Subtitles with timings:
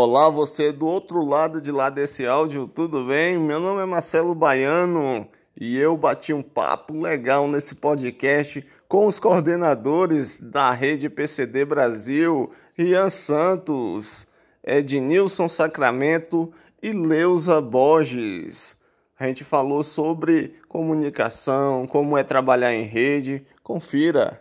[0.00, 3.36] Olá, você do outro lado de lá desse áudio, tudo bem?
[3.36, 5.26] Meu nome é Marcelo Baiano
[5.60, 12.48] e eu bati um papo legal nesse podcast com os coordenadores da rede PCD Brasil,
[12.74, 14.28] Rian Santos,
[14.62, 18.76] Ednilson Sacramento e Leusa Borges.
[19.18, 23.44] A gente falou sobre comunicação, como é trabalhar em rede.
[23.64, 24.40] Confira!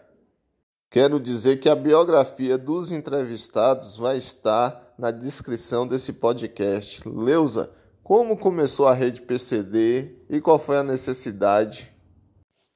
[0.87, 7.07] Quero dizer que a biografia dos entrevistados vai estar na descrição desse podcast.
[7.07, 7.71] Leusa,
[8.03, 11.91] como começou a rede PCD e qual foi a necessidade?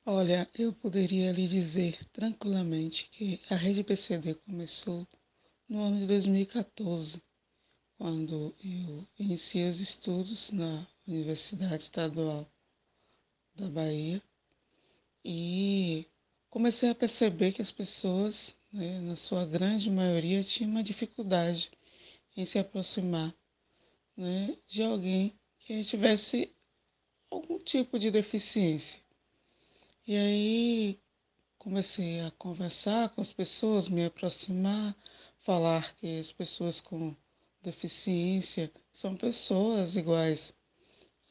[0.06, 5.08] Olha, eu poderia lhe dizer tranquilamente que a rede PCD começou
[5.70, 7.24] no ano de 2014,
[7.98, 12.46] quando eu iniciei os estudos na Universidade Estadual
[13.56, 14.22] da Bahia
[15.24, 16.06] e
[16.50, 21.72] comecei a perceber que as pessoas, né, na sua grande maioria, tinham uma dificuldade
[22.36, 23.36] em se aproximar
[24.16, 26.56] né, de alguém que tivesse
[27.30, 29.00] algum tipo de deficiência.
[30.06, 31.00] E aí
[31.58, 34.96] comecei a conversar com as pessoas, me aproximar,
[35.40, 37.16] falar que as pessoas com
[37.62, 40.54] deficiência são pessoas iguais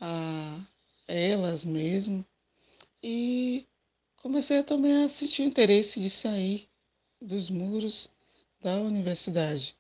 [0.01, 0.65] a
[1.07, 2.25] elas mesmo.
[3.03, 3.67] E
[4.17, 6.69] comecei também a sentir interesse de sair
[7.21, 8.11] dos muros
[8.61, 9.77] da universidade.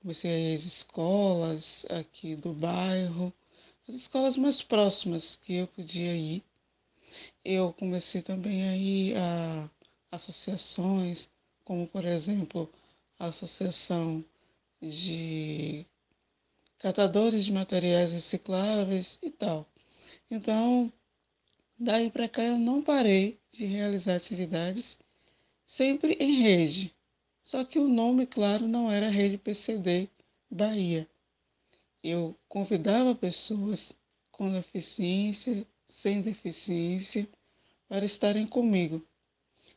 [0.00, 3.32] Comecei a ir às escolas aqui do bairro,
[3.88, 6.42] as escolas mais próximas que eu podia ir.
[7.44, 9.70] Eu comecei também a ir a
[10.10, 11.28] associações,
[11.64, 12.70] como por exemplo
[13.18, 14.24] a Associação
[14.80, 15.84] de
[16.78, 19.66] Catadores de Materiais Recicláveis e tal.
[20.30, 20.92] Então,
[21.80, 24.98] Daí para cá eu não parei de realizar atividades,
[25.64, 26.92] sempre em rede.
[27.48, 30.10] Só que o nome, claro, não era Rede PCD
[30.50, 31.08] Bahia.
[32.02, 33.96] Eu convidava pessoas
[34.30, 37.26] com deficiência, sem deficiência,
[37.88, 39.02] para estarem comigo.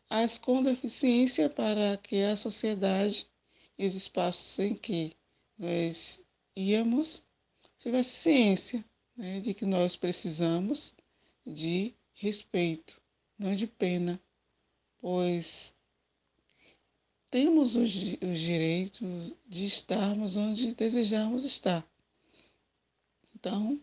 [0.09, 3.25] As com deficiência para que a sociedade
[3.79, 5.16] e os espaços em que
[5.57, 6.19] nós
[6.53, 7.23] íamos
[7.79, 8.84] tivesse ciência
[9.16, 10.94] né, de que nós precisamos
[11.47, 13.01] de respeito,
[13.40, 14.22] não de pena,
[15.00, 15.73] pois
[17.31, 19.06] temos o, direito
[19.47, 21.88] de estarmos onde desejamos estar.
[23.34, 23.80] Então,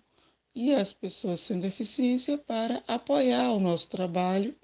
[0.55, 4.55] e as pessoas sem deficiência para apoiar o nosso trabalho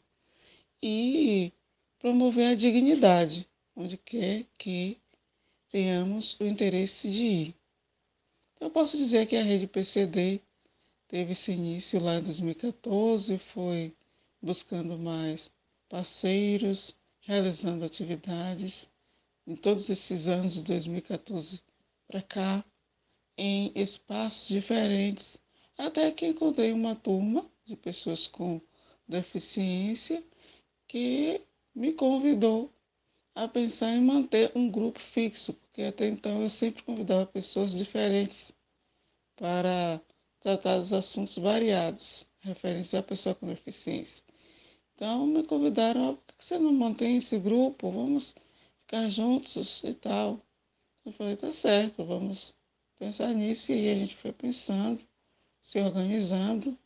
[0.83, 1.51] e
[1.99, 4.99] promover a dignidade, onde quer que
[5.71, 7.55] tenhamos o interesse de ir.
[8.61, 10.43] Eu posso dizer que a rede PCD
[11.09, 13.95] teve esse início lá em 2014, foi
[14.43, 15.51] buscando mais
[15.89, 16.95] parceiros,
[17.25, 18.89] realizando atividades
[19.47, 21.61] em todos esses anos de 2014
[22.07, 22.65] para cá,
[23.37, 25.43] em espaços diferentes,
[25.77, 28.61] até que encontrei uma turma de pessoas com
[29.09, 30.23] deficiência
[30.87, 31.41] que
[31.75, 32.73] me convidou
[33.35, 38.53] a pensar em manter um grupo fixo, porque até então eu sempre convidava pessoas diferentes
[39.35, 40.01] para
[40.39, 44.23] tratar dos assuntos variados referentes à pessoa com deficiência.
[44.95, 47.91] Então me convidaram, por que você não mantém esse grupo?
[47.91, 48.35] Vamos
[48.81, 50.41] ficar juntos e tal.
[51.05, 52.55] Eu falei, tá certo, vamos
[52.99, 53.71] pensar nisso.
[53.71, 55.01] E aí a gente foi pensando,
[55.63, 56.77] se organizando.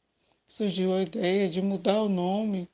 [0.46, 2.68] Surgiu a ideia de mudar o nome,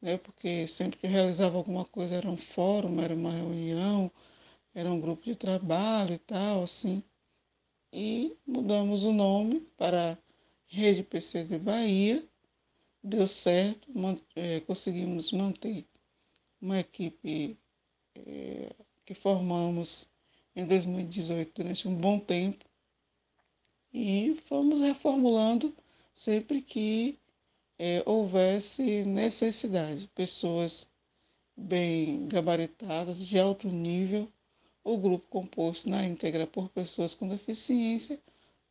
[0.00, 0.18] né?
[0.18, 4.10] Porque sempre que realizava alguma coisa era um fórum, era uma reunião,
[4.74, 7.02] era um grupo de trabalho e tal, assim.
[7.92, 10.18] E mudamos o nome para
[10.66, 12.26] Rede PC de Bahia,
[13.02, 13.88] deu certo,
[14.34, 15.86] é, conseguimos manter
[16.64, 17.58] uma equipe
[18.14, 20.08] é, que formamos
[20.56, 22.64] em 2018 durante um bom tempo
[23.92, 25.74] e fomos reformulando
[26.14, 27.18] sempre que
[27.78, 30.08] é, houvesse necessidade.
[30.14, 30.88] Pessoas
[31.54, 34.26] bem gabaritadas, de alto nível,
[34.82, 38.18] o grupo composto na íntegra por pessoas com deficiência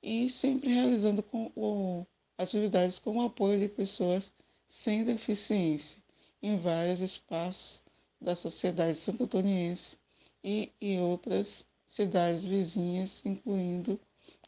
[0.02, 2.08] e sempre realizando com, o,
[2.40, 4.34] atividades com o apoio de pessoas
[4.68, 6.03] sem deficiência
[6.44, 7.82] em vários espaços
[8.20, 9.98] da sociedade santo-antoniense
[10.44, 13.98] e em outras cidades vizinhas, incluindo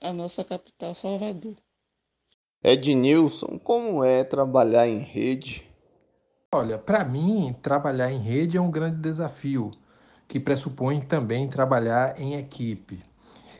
[0.02, 1.56] a nossa capital Salvador.
[2.62, 5.66] Ednilson, como é trabalhar em rede?
[6.52, 9.72] Olha, para mim, trabalhar em rede é um grande desafio,
[10.28, 13.04] que pressupõe também trabalhar em equipe.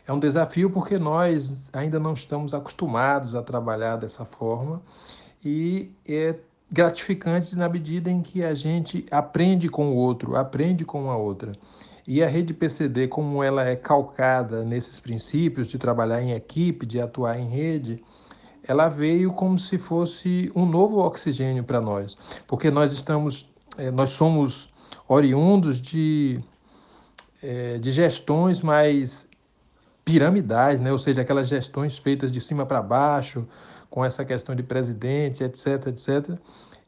[0.08, 4.82] É um desafio porque nós ainda não estamos acostumados a trabalhar dessa forma
[5.44, 6.36] e é
[6.72, 11.54] gratificante na medida em que a gente aprende com o outro, aprende com a outra.
[12.08, 17.00] E a rede PCD, como ela é calcada nesses princípios de trabalhar em equipe, de
[17.02, 18.04] atuar em rede,
[18.68, 22.16] ela veio como se fosse um novo oxigênio para nós,
[22.48, 24.70] porque nós estamos, eh, nós somos
[25.08, 26.40] oriundos de,
[27.42, 29.28] eh, de gestões mais
[30.06, 30.92] piramidais, né?
[30.92, 33.46] ou seja, aquelas gestões feitas de cima para baixo,
[33.90, 36.38] com essa questão de presidente, etc, etc.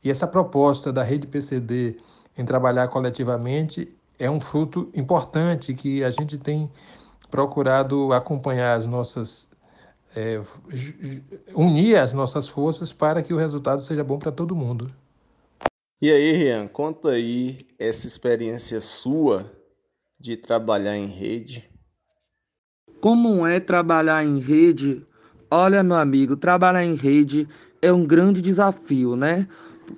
[0.04, 1.98] E essa proposta da rede PCD
[2.38, 6.72] em trabalhar coletivamente é um fruto importante que a gente tem
[7.30, 9.50] procurado acompanhar as nossas
[10.16, 10.42] é,
[11.54, 14.92] unir as nossas forças para que o resultado seja bom para todo mundo.
[16.02, 19.52] E aí, Rian, conta aí essa experiência sua
[20.20, 21.70] de trabalhar em rede.
[23.02, 25.02] Como é trabalhar em rede?
[25.50, 27.48] Olha, meu amigo, trabalhar em rede
[27.82, 29.48] é um grande desafio, né?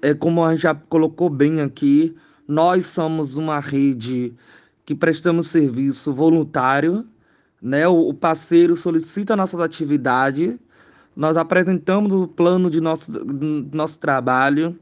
[0.02, 2.16] É como a gente já colocou bem aqui,
[2.48, 4.34] nós somos uma rede
[4.86, 7.06] que prestamos serviço voluntário
[7.62, 7.88] né?
[7.88, 10.58] O, parceiro solicita nossas atividades,
[11.16, 13.12] nós apresentamos o plano de nosso,
[13.74, 14.78] nosso trabalho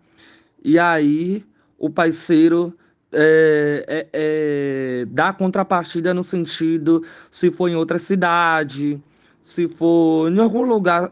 [0.63, 1.43] e aí
[1.77, 2.73] o parceiro
[3.11, 9.01] é, é, é, dá contrapartida no sentido se for em outra cidade,
[9.41, 11.09] se for em algum lugar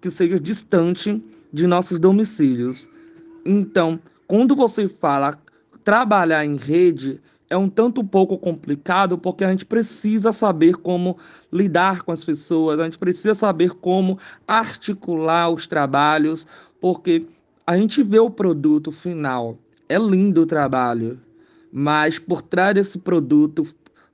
[0.00, 1.22] que seja distante
[1.52, 2.88] de nossos domicílios.
[3.44, 5.38] Então, quando você fala
[5.84, 11.18] trabalhar em rede, é um tanto pouco complicado porque a gente precisa saber como
[11.52, 16.46] lidar com as pessoas, a gente precisa saber como articular os trabalhos,
[16.80, 17.26] porque
[17.66, 19.58] a gente vê o produto final,
[19.90, 21.20] é lindo o trabalho,
[21.72, 23.66] mas por trás desse produto,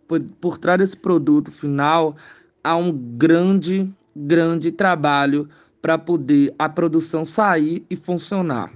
[0.08, 2.17] por, por trás desse produto final,
[2.64, 5.46] há um grande, grande trabalho
[5.82, 8.73] para poder a produção sair e funcionar.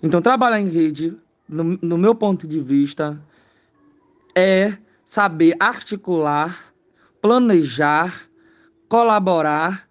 [0.00, 1.16] Então, trabalhar em rede
[1.48, 3.20] no, no meu ponto de vista,
[4.32, 6.72] é saber articular,
[7.20, 8.28] planejar,
[8.88, 9.88] colaborar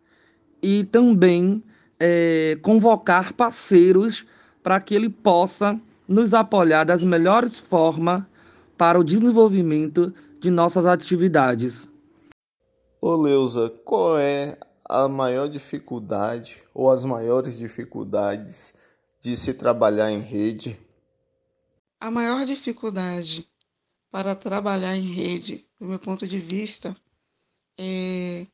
[0.62, 1.62] e também
[2.00, 4.26] é, convocar parceiros
[4.64, 8.24] para que ele possa nos apoiar das melhores formas
[8.78, 11.90] para o desenvolvimento de nossas atividades.
[13.02, 18.74] Ô Leusa, qual é a maior dificuldade ou as maiores dificuldades
[19.22, 20.80] de se trabalhar em rede?
[22.00, 23.48] A maior dificuldade
[24.12, 26.96] para trabalhar em rede, do meu ponto de vista,
[27.78, 28.46] é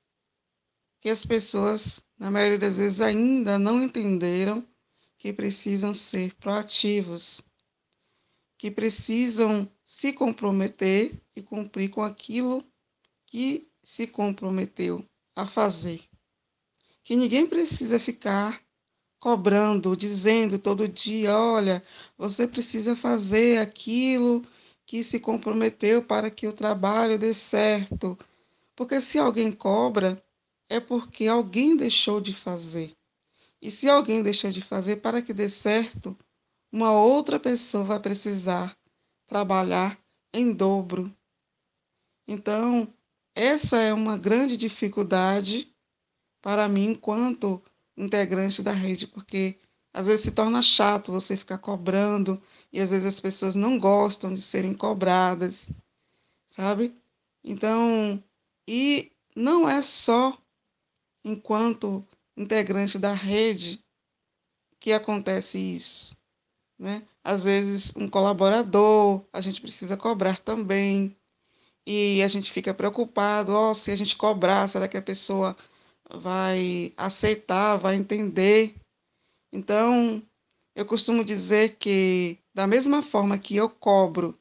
[1.02, 4.66] que as pessoas, na maioria das vezes, ainda não entenderam
[5.20, 7.42] que precisam ser proativos,
[8.58, 12.64] que precisam se comprometer e cumprir com aquilo
[13.28, 15.06] que se comprometeu
[15.36, 16.02] a fazer.
[17.04, 18.64] Que ninguém precisa ficar
[19.20, 21.84] cobrando, dizendo todo dia: olha,
[22.18, 24.42] você precisa fazer aquilo
[24.86, 28.18] que se comprometeu para que o trabalho dê certo.
[28.74, 30.24] Porque se alguém cobra,
[30.70, 32.99] é porque alguém deixou de fazer.
[33.62, 36.18] E se alguém deixou de fazer, para que dê certo,
[36.72, 38.78] uma outra pessoa vai precisar
[39.28, 40.00] trabalhar
[40.34, 41.14] em dobro.
[42.28, 42.94] Então,
[43.36, 45.74] essa é uma grande dificuldade
[46.42, 47.62] para mim, enquanto
[47.98, 49.60] integrante da rede, porque
[49.94, 52.42] às vezes se torna chato você ficar cobrando
[52.72, 55.66] e às vezes as pessoas não gostam de serem cobradas,
[56.48, 56.96] sabe?
[57.44, 58.24] Então,
[58.68, 60.38] e não é só
[61.24, 62.06] enquanto
[62.40, 63.84] integrante da rede
[64.80, 66.16] que acontece isso,
[66.78, 67.04] né?
[67.22, 71.16] Às vezes um colaborador, a gente precisa cobrar também.
[71.86, 75.58] E a gente fica preocupado, oh, se a gente cobrar, será que a pessoa
[76.10, 78.76] vai aceitar, vai entender.
[79.52, 80.22] Então,
[80.76, 84.38] eu costumo dizer que, da mesma forma que eu cobro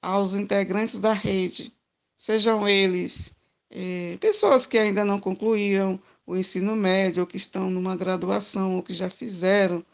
[0.00, 1.74] aos integrantes da rede,
[2.16, 3.32] sejam eles
[3.70, 6.00] eh, pessoas que ainda não concluíram
[6.30, 9.84] o ensino médio, ou que estão numa graduação, ou que já fizeram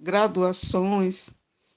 [0.00, 1.28] graduações,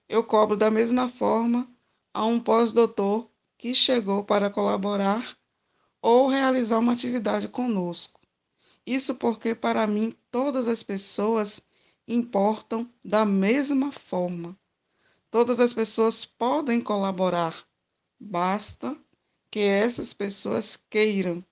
[0.08, 1.70] eu cobro da mesma forma
[2.14, 5.38] a um pós-doutor que chegou para colaborar
[6.02, 8.22] ou realizar uma atividade conosco.
[8.86, 11.62] Isso porque, para mim, todas as pessoas
[12.08, 14.58] importam da mesma forma.
[15.30, 17.68] Todas as pessoas podem colaborar,
[18.18, 18.98] basta
[19.52, 21.44] que essas pessoas queiram.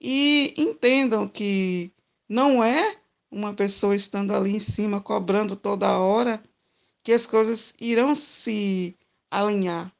[0.00, 1.92] E entendam que
[2.28, 2.98] não é
[3.30, 6.42] uma pessoa estando ali em cima cobrando toda hora
[7.02, 8.96] que as coisas irão se
[9.30, 9.92] alinhar.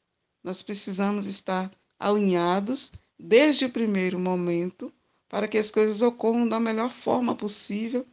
[0.43, 4.93] Nós precisamos estar alinhados desde o primeiro momento
[5.29, 8.05] para que as coisas ocorram da melhor forma possível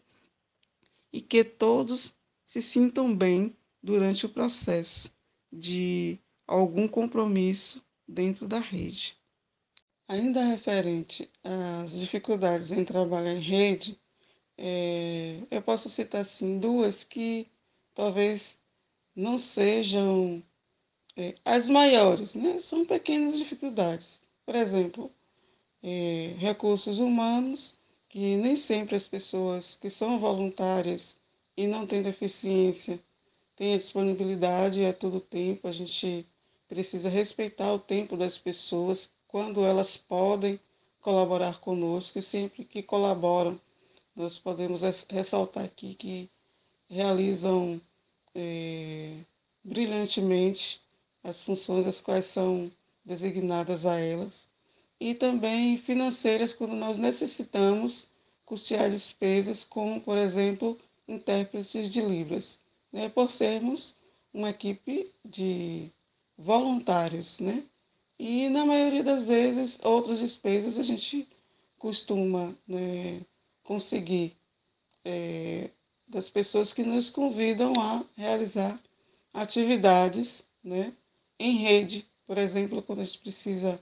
[1.12, 5.14] e que todos se sintam bem durante o processo
[5.52, 9.18] de algum compromisso dentro da rede.
[10.08, 14.00] Ainda referente às dificuldades em trabalhar em rede,
[14.58, 17.48] é, eu posso citar assim duas que
[17.96, 18.58] talvez
[19.16, 20.44] não sejam
[21.16, 22.60] é, as maiores, né?
[22.60, 24.22] São pequenas dificuldades.
[24.46, 25.12] Por exemplo,
[25.82, 27.76] é, recursos humanos,
[28.10, 31.18] que nem sempre as pessoas que são voluntárias
[31.56, 33.00] e não têm deficiência
[33.56, 35.68] têm a disponibilidade a todo tempo.
[35.68, 36.28] A gente
[36.68, 40.60] precisa respeitar o tempo das pessoas quando elas podem
[41.02, 43.60] colaborar conosco e sempre que colaboram,
[44.16, 46.30] nós podemos ressaltar aqui que
[46.88, 47.82] realizam
[48.36, 49.16] é,
[49.64, 50.80] brilhantemente
[51.24, 52.72] as funções as quais são
[53.04, 54.48] designadas a elas,
[55.00, 58.06] e também financeiras quando nós necessitamos
[58.46, 62.60] custear despesas como, por exemplo, intérpretes de Libras,
[62.92, 63.96] né, por sermos
[64.32, 65.90] uma equipe de
[66.38, 67.64] voluntários, né?
[68.18, 71.28] E na maioria das vezes, outras despesas a gente
[71.78, 73.22] costuma né,
[73.64, 74.38] conseguir
[75.04, 75.70] é,
[76.08, 78.80] das pessoas que nos convidam a realizar
[79.34, 80.94] atividades né,
[81.40, 82.06] em rede.
[82.26, 83.80] Por exemplo, quando a gente precisa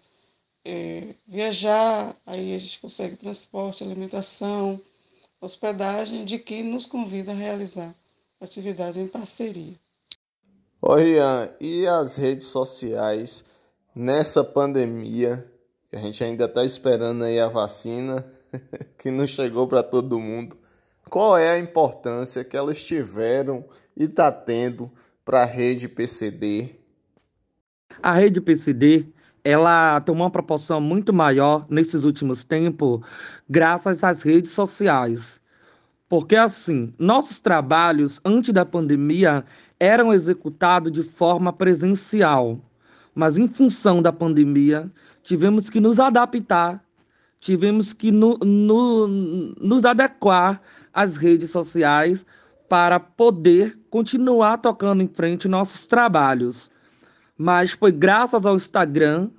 [0.63, 4.81] é, viajar, aí a gente consegue transporte, alimentação,
[5.39, 7.93] hospedagem de quem nos convida a realizar
[8.39, 9.75] atividade em parceria.
[10.81, 13.45] Oi, Ian, e as redes sociais
[13.95, 15.45] nessa pandemia,
[15.89, 18.25] que a gente ainda está esperando aí a vacina,
[18.97, 20.57] que não chegou para todo mundo,
[21.09, 24.89] qual é a importância que elas tiveram e está tendo
[25.25, 26.75] para a rede PCD?
[28.01, 29.07] A rede PCD
[29.43, 33.01] ela tomou uma proporção muito maior nesses últimos tempos,
[33.49, 35.41] graças às redes sociais.
[36.07, 39.45] Porque assim, nossos trabalhos antes da pandemia
[39.79, 42.59] eram executados de forma presencial,
[43.13, 44.89] mas em função da pandemia,
[45.23, 46.83] tivemos que nos adaptar,
[47.39, 50.61] tivemos que no, no, nos adequar
[50.93, 52.25] às redes sociais
[52.69, 56.71] para poder continuar tocando em frente nossos trabalhos.
[57.37, 59.29] Mas foi graças ao Instagram,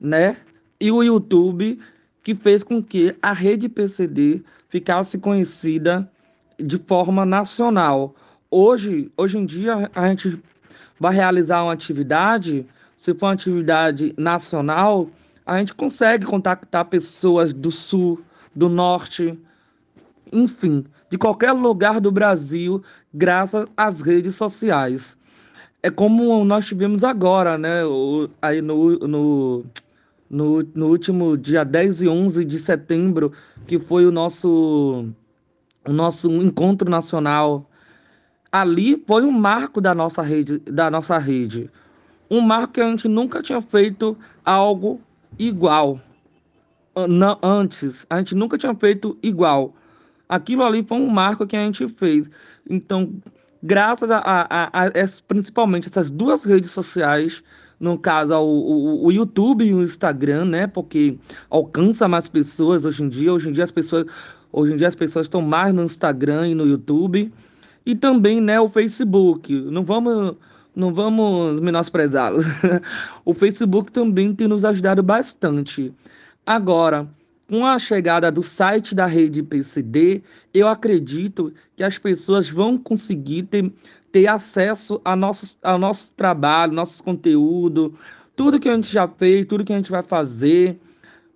[0.00, 0.36] né,
[0.80, 1.78] e o YouTube
[2.22, 6.10] que fez com que a rede PCD ficasse conhecida
[6.58, 8.14] de forma nacional.
[8.50, 10.38] Hoje, hoje em dia, a gente
[11.00, 12.66] vai realizar uma atividade,
[12.98, 15.08] se for uma atividade nacional,
[15.46, 18.20] a gente consegue contactar pessoas do sul,
[18.54, 19.38] do norte,
[20.30, 22.82] enfim, de qualquer lugar do Brasil,
[23.14, 25.16] graças às redes sociais.
[25.82, 27.82] É como nós tivemos agora, né?
[28.42, 29.64] Aí no, no
[30.28, 33.32] no, no último dia 10 e 11 de setembro,
[33.66, 35.08] que foi o nosso,
[35.86, 37.68] o nosso encontro nacional.
[38.50, 41.70] Ali foi um marco da nossa rede, da nossa rede.
[42.30, 45.00] Um marco que a gente nunca tinha feito algo
[45.38, 46.00] igual.
[47.08, 49.74] Não, antes, a gente nunca tinha feito igual.
[50.28, 52.28] Aquilo ali foi um marco que a gente fez.
[52.68, 53.14] Então,
[53.62, 54.90] graças a, a, a, a
[55.26, 57.42] principalmente essas duas redes sociais,
[57.78, 60.66] no caso o, o, o, YouTube e o Instagram, né?
[60.66, 61.16] Porque
[61.48, 63.32] alcança mais pessoas hoje em dia.
[63.32, 64.06] Hoje em dia as pessoas,
[64.52, 67.32] hoje em dia as pessoas estão mais no Instagram e no YouTube
[67.88, 69.50] e também, né, o Facebook.
[69.50, 70.36] Não vamos
[70.78, 72.46] não vamos menosprezá-los.
[73.24, 75.92] o Facebook também tem nos ajudado bastante.
[76.46, 77.08] Agora,
[77.48, 80.22] com a chegada do site da rede PCD,
[80.54, 83.72] eu acredito que as pessoas vão conseguir ter
[84.10, 87.94] ter acesso a nosso, ao nosso trabalho, nossos conteúdo,
[88.34, 90.80] tudo que a gente já fez, tudo que a gente vai fazer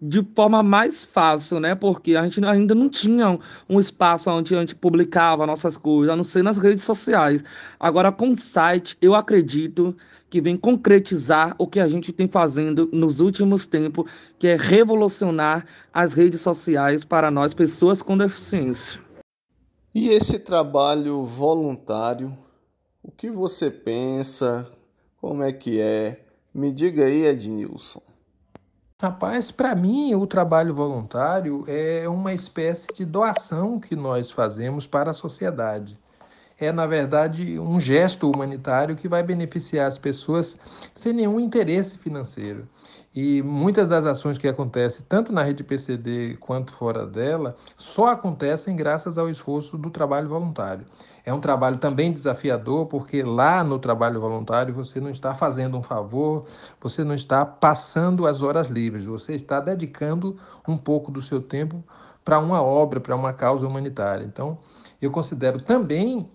[0.02, 1.74] de forma mais fácil, né?
[1.74, 6.16] Porque a gente ainda não tinha um espaço onde a gente publicava nossas coisas, a
[6.16, 7.44] não ser nas redes sociais.
[7.78, 9.96] Agora, com o site, eu acredito
[10.28, 15.64] que vem concretizar o que a gente tem fazendo nos últimos tempos, que é revolucionar
[15.92, 19.00] as redes sociais para nós, pessoas com deficiência.
[19.94, 22.36] E esse trabalho voluntário
[23.04, 24.70] o que você pensa?
[25.20, 26.24] Como é que é?
[26.54, 28.00] Me diga aí, Ednilson.
[29.02, 35.10] Rapaz, para mim o trabalho voluntário é uma espécie de doação que nós fazemos para
[35.10, 35.98] a sociedade.
[36.56, 40.56] É, na verdade, um gesto humanitário que vai beneficiar as pessoas
[40.94, 42.68] sem nenhum interesse financeiro.
[43.14, 48.74] E muitas das ações que acontecem, tanto na rede PCD quanto fora dela, só acontecem
[48.74, 50.86] graças ao esforço do trabalho voluntário.
[51.24, 55.82] É um trabalho também desafiador, porque lá no trabalho voluntário você não está fazendo um
[55.82, 56.46] favor,
[56.80, 61.84] você não está passando as horas livres, você está dedicando um pouco do seu tempo
[62.24, 64.24] para uma obra, para uma causa humanitária.
[64.24, 64.58] Então,
[65.02, 66.30] eu considero também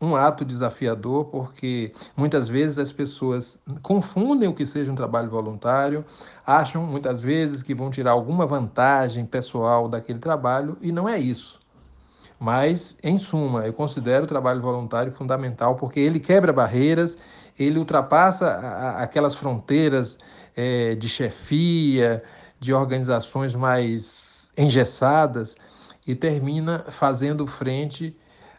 [0.00, 6.04] um ato desafiador, porque muitas vezes as pessoas confundem o que seja um trabalho voluntário,
[6.46, 11.60] acham muitas vezes que vão tirar alguma vantagem pessoal daquele trabalho e não é isso.
[12.38, 17.18] Mas, em suma, eu considero o trabalho voluntário fundamental porque ele quebra barreiras,
[17.58, 20.18] ele ultrapassa aquelas fronteiras
[20.56, 22.22] é, de chefia,
[22.58, 25.54] de organizações mais engessadas
[26.06, 28.16] e termina fazendo frente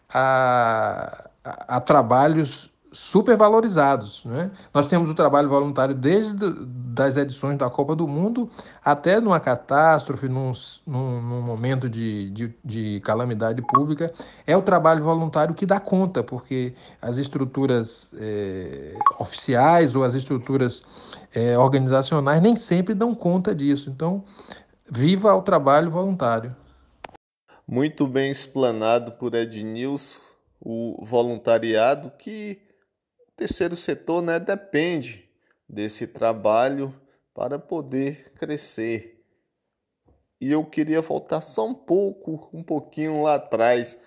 [0.08, 4.24] a, a, a trabalhos supervalorizados.
[4.26, 4.52] Né?
[4.74, 6.54] Nós temos o trabalho voluntário desde
[6.94, 8.50] das edições da Copa do Mundo
[8.84, 10.52] até numa catástrofe, num,
[10.86, 14.12] num, num momento de, de, de, calamidade pública.
[14.46, 20.84] É o trabalho voluntário que dá conta, porque as estruturas é, oficiais ou as estruturas
[21.34, 23.90] é, organizacionais nem sempre dão conta disso.
[23.90, 24.26] Então,
[24.90, 26.54] viva o trabalho voluntário.
[27.66, 30.20] Muito bem explanado por Ednilson,
[30.62, 32.62] o voluntariado que
[33.28, 35.28] o terceiro setor né, depende
[35.68, 36.96] desse trabalho
[37.34, 39.26] para poder crescer.
[40.40, 43.98] E eu queria voltar só um pouco, um pouquinho lá atrás.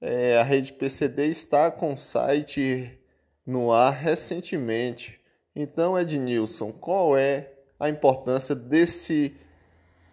[0.00, 2.98] É, a rede PCD está com o site
[3.44, 5.20] no ar recentemente.
[5.54, 9.36] Então, Ednilson, qual é a importância desse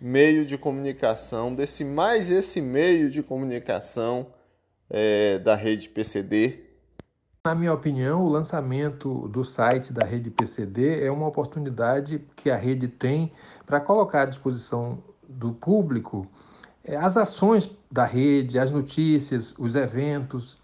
[0.02, 4.34] meio de comunicação, desse mais esse meio de comunicação
[4.90, 6.64] é, da rede PCD?
[7.46, 12.58] Na minha opinião, o lançamento do site da rede PCD é uma oportunidade que a
[12.58, 13.32] rede tem
[13.66, 16.28] para colocar à disposição do público
[16.84, 20.58] é, as ações da rede, as notícias, os eventos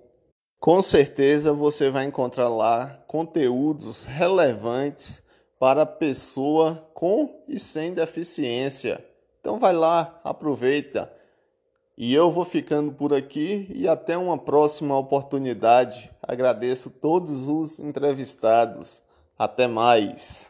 [0.60, 5.24] Com certeza você vai encontrar lá conteúdos relevantes
[5.58, 9.02] para pessoa com e sem deficiência.
[9.40, 11.10] Então vai lá, aproveita.
[11.98, 16.12] E eu vou ficando por aqui e até uma próxima oportunidade.
[16.22, 19.02] Agradeço todos os entrevistados.
[19.38, 20.50] Até mais.